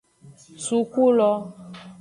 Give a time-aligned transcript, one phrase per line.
[0.65, 1.31] Suku lo.